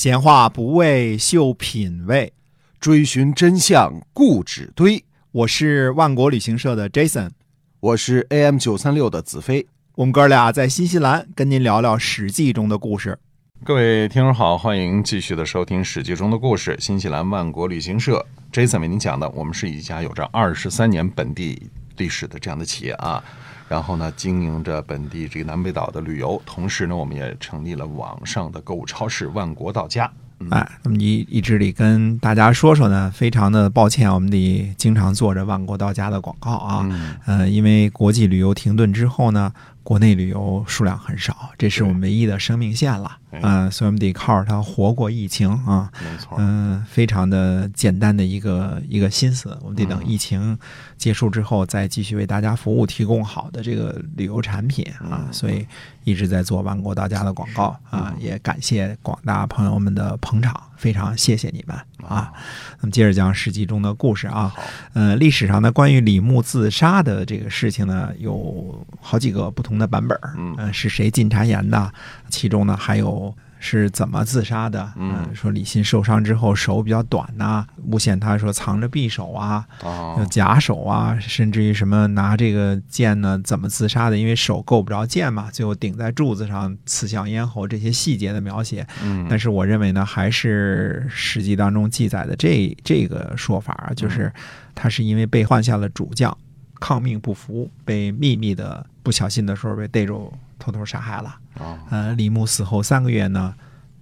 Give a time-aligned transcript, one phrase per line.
[0.00, 2.32] 闲话不为秀品味，
[2.80, 5.04] 追寻真相固执堆。
[5.30, 7.32] 我是万国旅行社的 Jason，
[7.80, 9.66] 我是 AM 九三六的子飞。
[9.96, 13.18] 我们哥俩在新西兰跟您聊聊《史记》中的故事。
[13.62, 16.74] 各位听众好，欢迎继续的收听《史记》中的故事。
[16.80, 23.22] 新西兰万国旅行社 Jason 为您讲的，我们是一家有着二十三年本地历史的这样的企业啊。
[23.70, 30.10] 然后呢，经营着本地这个南北岛的旅游，同时呢，我们也成立了网上的购物超市万国到家。
[30.50, 36.84] 哎，那么一一直得跟大家说说呢，非常的抱歉，我们得经常做着万国到家的广告啊。
[36.90, 43.16] 嗯，呃，因为国际旅游停顿之后呢，国内旅游数量很少，这是我们唯一的生命线了。
[43.30, 45.90] 哎嗯、所以我们得靠着它活过疫情啊。
[46.02, 46.36] 没错。
[46.38, 50.58] 嗯，非常的简单的一个一个心思，我们得等嗯疫情
[50.96, 55.22] 结束之后，再继续为大家服务，提供好的这个旅游产品啊。
[55.26, 55.66] 嗯所以
[56.04, 61.76] 一直在做万国到家的广告啊，也感谢广大朋友们的捧场，非常谢谢你们
[62.08, 62.32] 啊。
[62.80, 64.62] 那么接着讲《史记》中的故事啊，好，
[64.94, 70.34] 呃，历史上呢，关于李牧自杀的这个事情呢，有好几个不同的版本儿。
[70.38, 71.92] 嗯呃，是谁进谗言的？
[72.30, 74.92] 其中呢，还有是怎么自杀的？
[74.96, 75.12] 嗯。
[75.12, 84.18] 呃说李信受伤之后手比较短呐、诬陷他说藏着匕首啊，有哦，假手啊，甚至于什么拿这个剑呢，怎么自杀的？
[84.18, 94.32] 因为手够不着剑嘛，最后顶在柱子上刺向咽喉，这些细节的描写，嗯，但是我认为呢，还是《史记》当中记载的这这个说法啊，就是
[94.74, 96.36] 他是因为被换下了主将，
[96.80, 101.36] 抗命不服，被秘密的不小心的时候被逮住，偷偷杀害了。
[101.58, 103.54] 哦，呃，李牧死后三个月呢，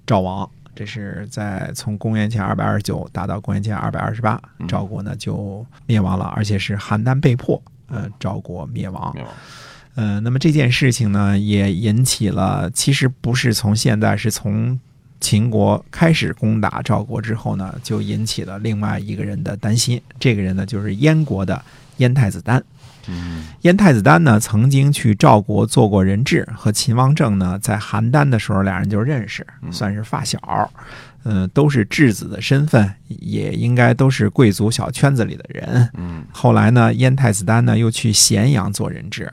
[0.07, 0.48] 赵王。
[0.75, 9.12] 这是在从公元前二百二十九打到公元前二百二十八，嗯赵国呢就灭亡了，而且是邯郸被迫，呃，赵国灭亡。
[9.12, 9.27] 没有，
[9.97, 14.79] 呃，那么这件事情呢，也引起了，其实不是从现在，是从
[15.19, 20.01] 秦国开始攻打赵国之后呢，就引起了另外一个人的担心。
[20.21, 21.61] 这个人呢，就是燕国的
[21.98, 22.62] 燕太子丹。
[23.06, 30.38] 嗯燕太子丹呢，曾经去赵国做过人质，和秦王政呢，在邯郸的时候，俩人就认识，算是发小。
[31.25, 35.91] 嗯、都是质子的身份，也应该都是贵族小圈子里的人。
[35.94, 39.31] 嗯后来呢，燕太子丹呢又去咸阳做人质，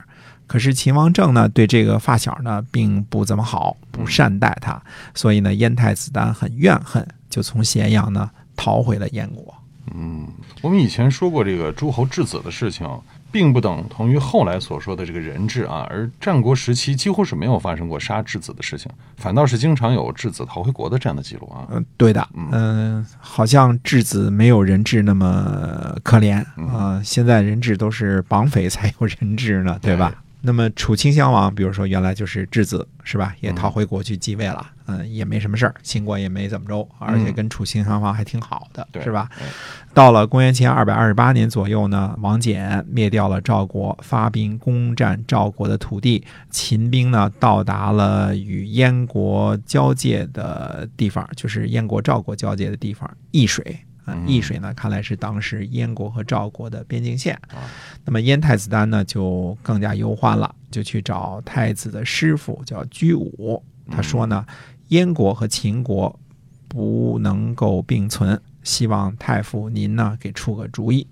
[0.47, 4.81] 可是秦王政呢对这个发小呢并不怎么好，不善待他，
[5.13, 9.53] 所以呢燕太子丹很怨恨，就从咸阳呢逃回了燕国。
[9.97, 10.27] 嗯，
[10.61, 12.85] 我们以前说过这个诸侯质子的事情，
[13.31, 21.65] 并不等同于后来所说的这个人质啊，而战国时期几乎是没有发生过杀质子的事情，反倒是经常有质子逃回国的这样的记录啊。
[21.71, 30.13] 嗯、对的，嗯、好像质子没有人质那么可怜啊、现在人质都是绑匪才有人质呢，对吧？
[30.45, 39.27] 那么楚顷襄王，比如说原来就是质子是吧，也逃回国去继位了，嗯、也没什么事儿，秦国也没怎么着，而且跟楚顷襄王还挺好的，对是吧？
[39.39, 39.45] 哎
[39.93, 46.21] 到了公元前二百二十八年左右呢，王翦灭掉了赵国，发兵攻占赵国的土地。
[46.49, 53.79] 秦兵呢到达了与燕国交界的地方，就是燕国赵国交界的地方，易水。
[54.27, 57.33] 易水呢，看来是当时燕国和赵国的边境线。
[57.47, 57.63] 啊
[58.03, 63.63] 那么燕太子丹呢，就更加忧患了，就去找太子的师傅叫居武。
[63.89, 64.45] 他说呢，
[64.89, 66.19] 燕国和秦国
[66.67, 71.07] 不能够并存，希望太傅您呢给出个主意。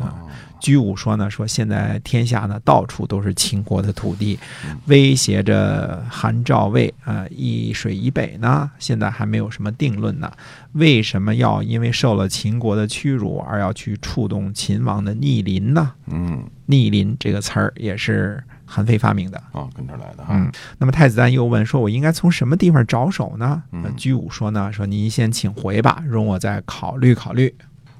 [0.00, 0.14] 啊，
[0.60, 4.38] 居武说呢，说现在天下呢到处都是秦国的土地，
[4.86, 10.30] 威胁着韩赵魏啊、一水以北呢，现在还没有什么定论呢。
[10.72, 15.92] 为什么要因为受了秦国的屈辱而要去触动秦王的逆鳞呢？
[16.06, 19.38] 嗯逆鳞这个词儿也是韩非发明的。
[19.50, 20.28] 啊，跟这儿来的哈。
[20.30, 27.52] 嗯，那么太子丹又问说：“我应该从什么地方着手呢？”嗯呃居武说呢：“说您先请回吧，容我再考虑考虑。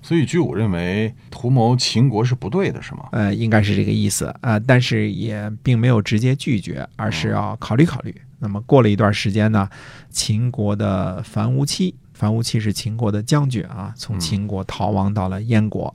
[0.03, 3.09] 所以据我认为图谋秦国是不对的，是吗？
[3.13, 8.15] 呃，应该是这个意思啊、呃但是也并没有直接拒绝，而是要考虑考虑。
[8.39, 9.69] 那么过了一段时间呢，
[10.11, 15.95] 秦国的樊无期，樊无期是秦国的将军啊，从秦国逃亡到了燕国，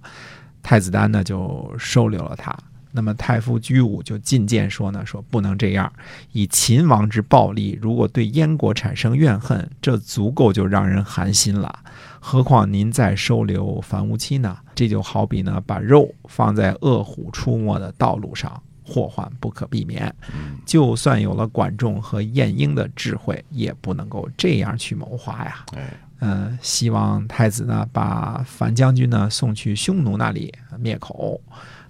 [0.61, 2.55] 太子丹呢就收留了他。
[2.95, 5.91] 那么太傅居武就进谏说呢，说不能这样，
[6.31, 11.79] 以秦王之暴力，如果对燕国产生怨恨，这足够就让人寒心了。
[12.19, 14.57] 何况您再收留樊无期呢？
[14.73, 20.13] 这就好比呢，把肉放在饿虎出没的道路上，祸患不可避免。
[20.33, 25.65] 嗯就算有了管仲和晏婴的智慧，也不能够这样去谋划呀。
[25.75, 31.39] 哎，嗯，希望太子呢把樊将军呢送去匈奴那里灭口，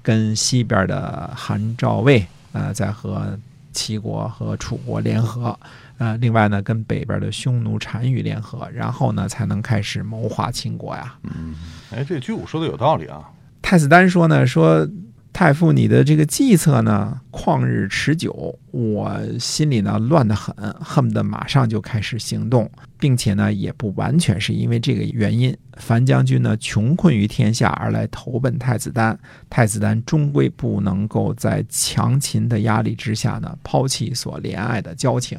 [0.05, 2.23] 跟西边的韩赵魏
[2.53, 3.35] 呃在和
[3.73, 5.57] 齐国和楚国联合，
[5.97, 11.15] 呃，另外呢，跟北边的匈奴单于联合，然后呢，才能开始谋划秦国呀。
[11.23, 11.55] 嗯
[11.91, 13.19] 哎，这居武说的有道理啊。
[13.63, 14.87] 太子丹说呢，说
[15.35, 25.53] 太傅你的这个计策呢，旷日持久，我心里呢乱得很，恨不得马上就开始行动，并且呢，也不完全是因为这个原因。
[25.73, 35.37] 樊将军呢，穷困于天下而来投奔太子丹，太子丹终归不能够在强秦的压力之下呢，抛弃所怜爱的交情，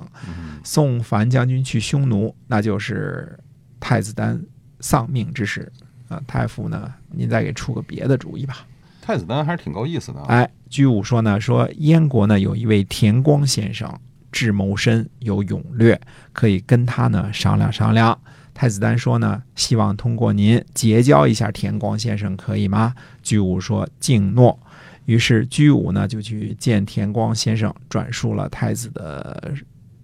[0.63, 3.35] 送樊将军去匈奴，那就是
[3.81, 4.39] 太子丹
[4.81, 5.73] 丧命之时。
[6.09, 8.67] 啊，太傅呢，您再给出个别的主意吧。
[9.07, 10.27] 太子丹还是挺够意思的啊。
[10.27, 13.89] 哎，居武说呢，说燕国呢有一位田光先生，
[14.33, 16.01] 智谋深，有勇略，
[16.33, 18.19] 可以跟他呢商量商量。
[18.53, 22.93] 太子丹说呢，希望通过您结交一下田光先生，可以吗？
[23.23, 24.59] 居武说敬诺。
[25.05, 29.55] 于是居武呢就去见田光先生，转述了太子的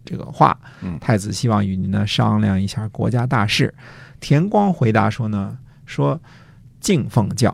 [0.04, 0.56] 这个话。
[0.80, 3.74] 嗯太子希望与您呢商量一下国家大事。
[4.20, 6.20] 田光回答说呢，说
[6.78, 7.52] 敬奉教。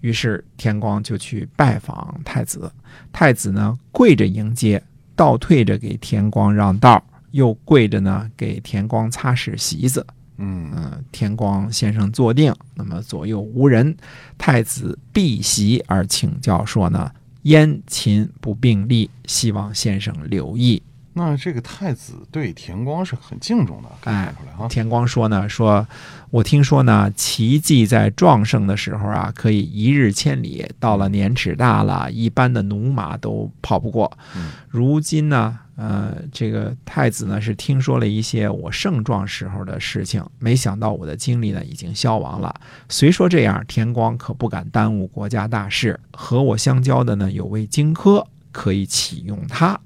[0.00, 2.70] 于是田光就去拜访太子，
[3.12, 4.82] 太子呢跪着迎接，
[5.14, 10.06] 倒退着给田光让道，又跪着呢给田光擦拭席子。
[10.38, 13.96] 嗯嗯，田光先生坐定，那么左右无人，
[14.36, 17.10] 太子避席而请教说呢：
[17.42, 20.82] 燕秦不并立，希望先生留意。
[21.18, 24.68] 那这个太子对田光是很敬重的，可以看出来啊。
[24.68, 25.88] 田光说呢，说
[26.28, 34.12] 我听说呢，奇迹在壮盛的时候啊，可以一日千里；到了年齿大了，一般的驽马都跑不过。
[34.36, 42.54] 嗯如今呢，呃，这个太子呢是听说了一些我盛壮时候的事情，没想到我的精力呢已经消亡了。
[42.90, 45.98] 虽说这样，田光可不敢耽误国家大事。
[46.12, 49.80] 和我相交的呢有位荆轲，可以启用他。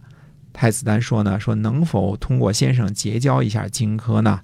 [0.60, 4.38] 太子丹说呢，说能否通过先生结交一下荆轲呢？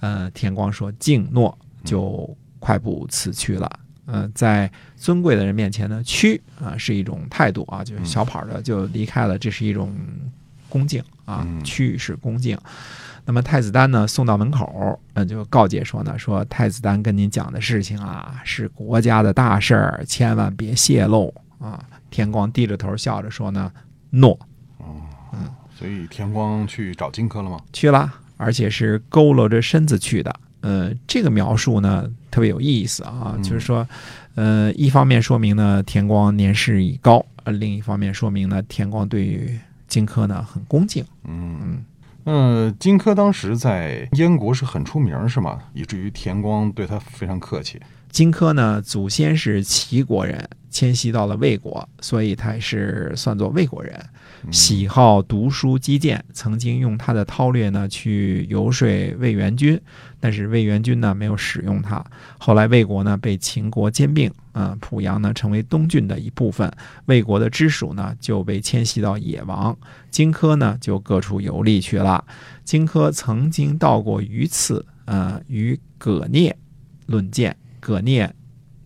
[0.00, 3.80] 呃，田光说敬诺，就快步辞去了。
[4.04, 9.90] 呃，在尊贵的人面前呢，屈啊、是一种态度啊，就是小跑的就离开了，这是一种
[10.68, 12.58] 恭敬啊，嗯屈是恭敬。
[13.24, 21.82] 那么太子丹呢，送到门口，呃，就告诫说呢，说太子丹跟您讲的事情啊，是国家的大事儿，千万别泄露啊。
[22.10, 23.72] 田光低着头笑着说呢，
[24.10, 24.38] 诺。
[25.78, 27.60] 所以田光去找荆轲了吗？
[27.72, 30.34] 去了，而且是佝偻着身子去的。
[30.60, 33.86] 呃，这个描述呢特别有意思啊，嗯就是说，
[34.34, 41.04] 呃，一方面说明呢田光年事已高，呃，另一方面说明呢田光对于荆轲呢很恭敬。
[41.24, 41.84] 嗯，
[42.24, 45.58] 那，荆轲当时在燕国是很出名，是吗？
[45.74, 47.78] 以至于田光对他非常客气。
[48.14, 54.00] 荆轲呢祖先是齐国人，迁徙到了魏国，所以他是算作魏国人。
[54.52, 58.86] 喜好读书击剑，曾经用他的韬略呢去游说
[59.18, 59.80] 魏元军，
[60.20, 62.04] 但是魏元军呢没有使用他。
[62.38, 66.72] 后来魏国呢被秦国兼并，啊、濮阳呢成为东郡的一部分，
[67.06, 69.76] 魏国的支属呢就被迁徙到野王，
[70.12, 72.24] 荆轲呢就各处游历去了。
[72.62, 76.56] 荆轲曾经到过榆次，呃，与葛聂
[77.06, 78.34] 论剑，葛聂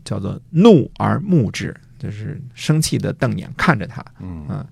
[0.05, 4.05] 叫做怒而目之，就是生气的瞪眼看着他。
[4.19, 4.67] 嗯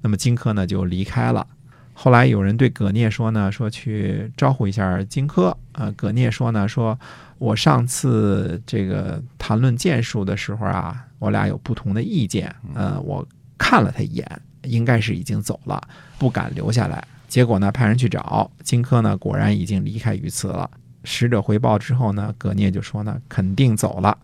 [0.00, 1.44] 那么荆轲呢就离开了。
[1.92, 5.52] 后来有人对葛聂说呢，说去招呼一下荆轲。
[5.72, 6.96] 呃，葛聂说呢，说
[7.38, 12.54] 我上次这个谈论剑术的时候啊，我俩有不同的意见。
[12.74, 13.26] 呃，我
[13.58, 15.82] 看了他一眼，应该是已经走了，
[16.18, 17.04] 不敢留下来。
[17.28, 20.70] 结果呢，派人去找荆轲呢，果然已经离开榆次了。
[21.04, 24.16] 使者回报之后呢，葛聂就说呢，肯定走了。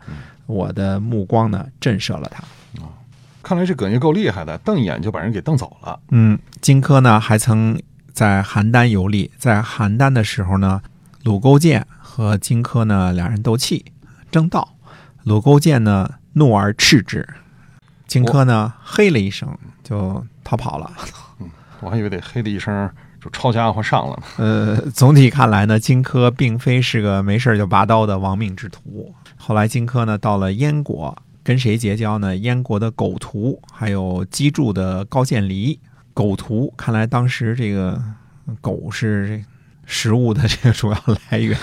[0.46, 2.42] 我的目光呢，震慑了他。
[3.42, 5.98] 看来这葛聂够厉害的，瞪一眼就把人给瞪走了。
[6.10, 7.80] 嗯，荆轲呢还曾
[8.12, 10.82] 在邯郸游历，在邯郸的时候呢，
[11.22, 13.86] 鲁勾践和荆轲呢两人斗气
[14.30, 14.74] 争道，
[15.22, 17.26] 鲁勾践呢怒而斥之，
[18.06, 20.92] 荆轲呢嘿了一声就逃跑了。
[21.80, 22.90] 我还以为得嘿的一声
[23.28, 24.22] 就抄家伙上了。
[24.38, 29.14] 呃，总体看来呢，荆轲并非是个没事儿就拔刀的亡命之徒。
[29.36, 32.36] 后来荆轲呢到了燕国，跟谁结交呢？
[32.36, 35.78] 燕国的狗屠，还有击筑的高渐离。
[36.14, 38.02] 狗屠看来当时这个
[38.60, 39.44] 狗是这
[39.86, 40.98] 食物的这个主要
[41.30, 41.56] 来源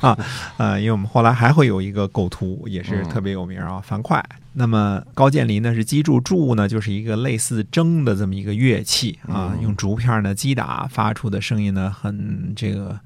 [0.00, 0.18] 啊，
[0.58, 4.20] 呃，因为我们后来还会有一个狗屠，也是特别有名啊，樊哙。
[4.52, 12.98] 那么高渐离呢是击筑，筑呢就是一个类似筝的这么一个乐器啊，嗯用竹片呢击打发出的声音呢很这个，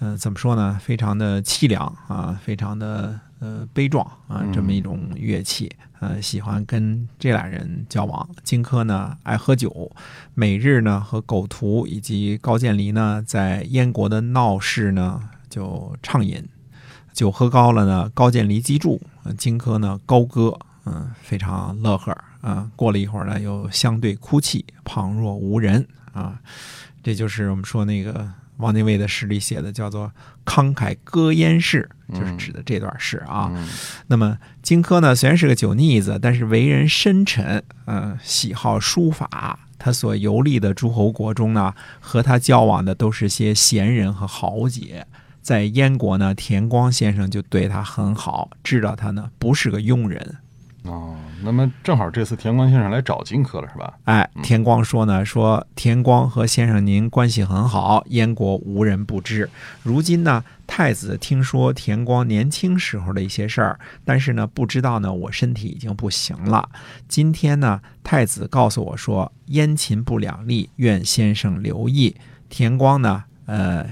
[0.00, 0.78] 呃，怎么说呢？
[0.82, 8.26] 非常的凄凉啊，非常的呃悲壮啊嗯这么一种乐器，呃喜欢跟这俩人交往。
[8.42, 9.92] 荆轲呢爱喝酒，
[10.34, 16.42] 每日呢和狗屠以及高渐离呢在燕国的闹市呢就畅饮，
[17.12, 26.38] 酒喝高了呢，高渐离击筑，呃荆轲呢高歌，嗯、非常乐呵啊、过了一会儿呢，又相对哭泣，旁若无人啊。
[27.02, 30.10] 这就是我们说那个王家卫的诗里写的，叫做
[30.44, 33.50] “慷慨歌燕市”，就是指的这段诗啊。
[33.54, 33.68] 嗯
[34.06, 39.60] 那么荆轲呢，虽然是个酒腻子，但是为人深沉，嗯、喜好书法。
[39.80, 45.06] 他所游历的诸侯国中呢，和他交往的都是些贤人和豪杰。
[45.40, 50.38] 在燕国呢，田光先生就对他很好，知道他呢不是个庸人。
[50.84, 53.92] 哦，那么正好这次田光先生来找荆轲了，是吧？
[54.04, 59.48] 哎，田光说呢，说田光和先生您关系很好，燕国无人不知。
[59.82, 66.68] 如今呢，太子听说田光年轻时候的一些事儿，但是呢，不知道呢，我身体已经不行了。
[67.08, 72.16] 今天呢，太子告诉我说，燕秦不两立，愿先生留意。
[72.48, 73.84] 田光呢，呃。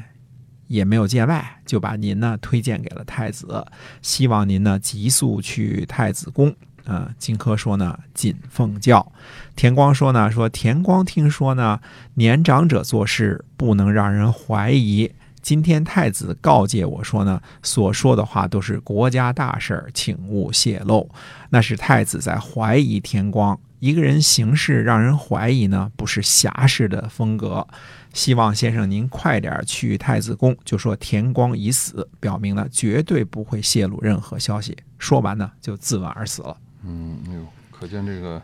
[0.68, 3.64] 也没有见外，就把您呢推荐给了太子，
[4.02, 6.52] 希望您呢急速去太子宫。
[6.86, 9.12] 呃，荆轲说呢，谨奉教。
[9.54, 11.80] 田光说呢，说田光听说呢，
[12.14, 15.12] 年长者做事不能让人怀疑。
[15.42, 21.08] 今天太子告诫我说呢，所说的话都是国家大事儿，请勿泄露。
[21.50, 23.58] 那是太子在怀疑田光。
[23.78, 27.64] 一个人行事让人怀疑呢，不是侠士的风格。
[28.12, 34.76] 希望先生您快点去太子宫，就说田光已死，表明呢绝对不会泄露任何消息。
[34.98, 36.56] 说完呢，就自刎而死了。
[36.86, 37.40] 嗯，哎呦，
[37.70, 38.40] 可见这个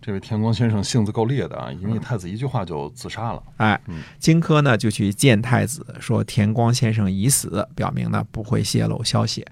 [0.00, 3.42] 这位田光先生性子够烈的啊，因为太子一句话就自杀了。
[3.56, 9.46] 哎嗯，荆轲呢就去见太子，说田光先生已死，表明呢不会泄露消息。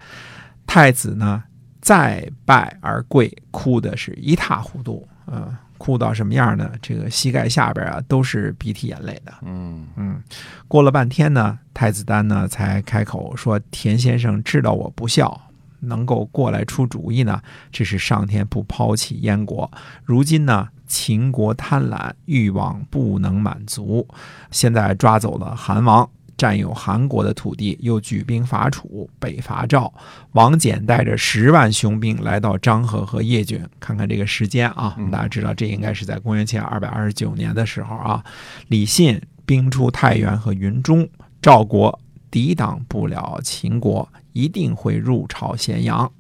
[0.66, 1.42] 太子呢
[1.80, 6.70] 再拜而跪，哭的是一塌糊涂，呃，哭到什么样呢？
[6.82, 9.32] 这个膝盖下边啊都是鼻涕眼泪的。
[9.42, 10.22] 嗯嗯，
[10.68, 15.40] 过了半天呢，太子丹呢才开口说：“田先生知道我不孝，
[15.80, 19.70] 能够过来出主意呢，这是上天不抛弃燕国。
[20.04, 24.06] 如今呢，秦国贪婪，欲望不能满足，
[24.50, 26.08] 现在抓走了韩王。”
[26.40, 29.92] 占有韩国的土地，又举兵伐楚，北伐赵。
[30.32, 38.24] 王翦带着十万雄兵来到漳河和叶郡，看看这个时间啊，嗯大家知道这应该是在公元前二百二十九年的时候啊。
[38.68, 41.06] 李信兵出太原和云中，
[41.42, 46.10] 赵国抵挡不了秦国，一定会入朝咸阳。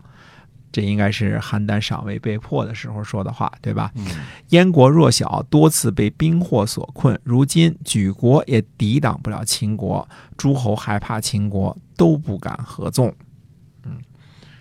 [0.72, 3.90] 这应该是邯郸赏位被迫的时候说的话，对吧？
[3.96, 4.06] 嗯
[4.50, 13.12] 燕国弱小，多次被兵祸所困，如今举国也抵挡不了秦国，诸侯害怕秦国，都不敢合纵。
[13.82, 13.98] 嗯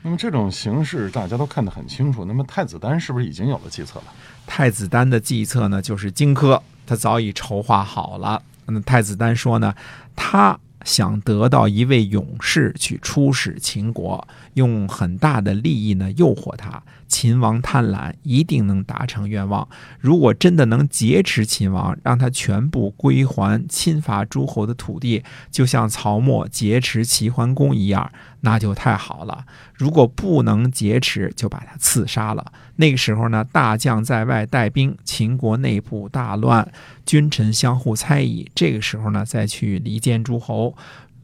[0.01, 2.25] 那么这种形势大家都看得很清楚。
[2.25, 4.05] 那么太子丹是不是已经有了计策了？
[4.47, 8.41] 太子丹的计策呢，就是荆轲，他早已筹划好了。
[8.65, 9.75] 那太子丹说呢，
[10.15, 16.81] 他想得到一位勇士去出使秦国，用很大的利益呢诱惑他。
[17.07, 19.67] 秦王贪婪，一定能达成愿望。
[19.99, 29.45] 如果真的能劫持秦王，让他全部归还侵伐诸侯的土地，就像曹沫劫持齐桓公一样，那就太好了。
[29.73, 32.53] 如果不能劫持，就把他刺杀了。
[32.75, 36.71] 那个时候呢，大将在外带兵，秦国内部大乱，
[37.07, 38.49] 君臣相互猜疑。
[38.53, 40.68] 这个时候呢，再去离间诸侯，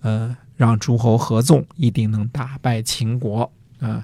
[0.01, 3.51] 呃，让诸侯合纵，一定能打败秦国。
[3.79, 4.03] 呃，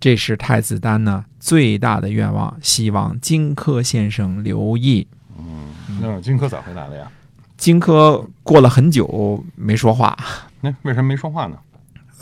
[0.00, 5.06] 这是太子丹呢最大的愿望，希望荆轲先生留意。
[5.38, 7.10] 嗯，那荆轲咋回答的呀？
[7.56, 10.18] 荆轲过了很久没说话，
[10.60, 11.56] 那为什么没说话呢？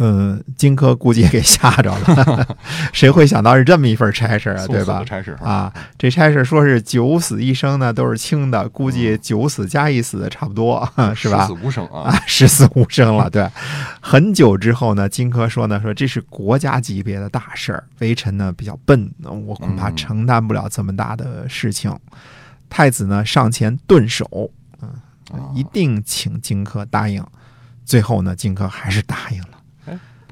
[0.01, 2.57] 呃，荆轲估计也给吓着了，
[2.91, 5.05] 谁会想到是这么一份差事啊，对吧？
[5.05, 11.53] 差事啊，这差事说是九死一生呢，都是轻的，估计九死加一死差不多， 是吧十死？
[11.63, 12.01] 无生啊！
[12.09, 13.29] 啊，十死无生了。
[13.29, 13.47] 对，
[14.01, 21.95] 很久之后呢，荆轲说呢，说这是国家级别的大事儿，微臣呢比较笨，我恐怕嗯承担不了这么大的事情。
[22.71, 24.89] 太子呢上前顿首，嗯、
[25.33, 27.23] 啊一定请荆轲答应。
[27.85, 29.60] 最后呢，荆轲还是答应了。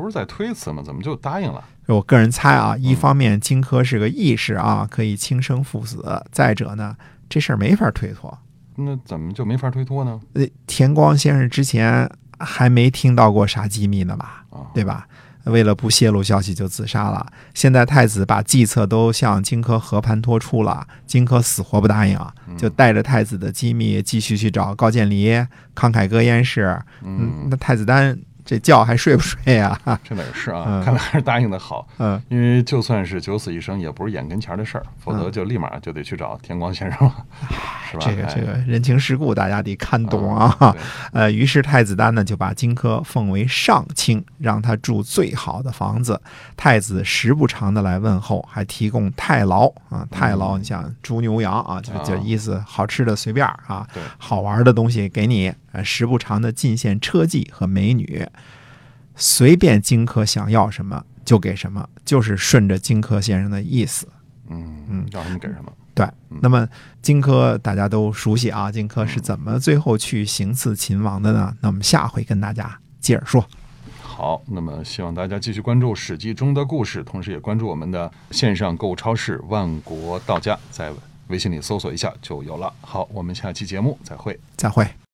[0.03, 0.81] 不是在推辞吗？
[0.85, 1.63] 怎么就答应了？
[1.87, 5.99] 我个人猜啊，一方面荆轲是个义士啊，可以轻生赴死；
[6.31, 6.97] 再者呢，
[7.29, 8.39] 这事儿没法推脱。
[8.77, 10.21] 那怎么就没法推脱呢？
[10.35, 14.45] 呃，田光先生之前还没听到过啥机密呢吧？
[14.51, 15.09] 啊，对吧？
[15.45, 17.27] 为了不泄露消息就自杀了。
[17.55, 25.31] 现在太子把计策都向荆轲和盘托出了，荆轲死活不答应啊，就带着太子的机密继续去找高渐离，
[25.75, 26.79] 慷慨歌燕市。
[27.03, 29.79] 嗯，嗯那太子丹这觉还睡不睡呀？
[30.03, 31.87] 这哪是啊，嗯看来还是答应的好。
[31.99, 37.15] 嗯，因为就算是九死一生，也不是眼跟前的事儿，否则就立马就得去找天光先生了，
[37.91, 38.07] 是吧？
[38.07, 40.57] 哎这个这个人情世故，大家得看懂啊。
[40.61, 40.75] 嗯
[41.13, 46.19] 呃，于是太子丹呢就把荆轲奉为上卿，让他住最好的房子。
[46.57, 55.53] 太子时不常的来问候，还提供太牢啊，太牢，你想猪牛羊啊，就就啊意思好吃的随便啊，对好玩的东西给你。
[55.79, 58.27] 呃，时不常的进献车技和美女，
[59.15, 64.09] 随便荆轲想要什么就给什么，就是顺着荆轲先生的意思。
[64.51, 65.73] 嗯嗯要什么给什么？
[65.95, 66.09] 对，
[66.41, 66.69] 那么
[67.01, 71.55] 荆轲大家都熟悉啊，荆轲是怎么最后去行刺秦王的呢？
[71.61, 73.45] 那我们下回跟大家接着说。
[74.01, 80.93] 好，那么希望大家继续关注《史记》中的故事，同时也关注我们的线上购物超市万国到家，在
[81.29, 82.73] 微信里搜索一下就有了。
[82.81, 84.41] 好，我们下期节目再会。
[84.57, 84.89] 再会。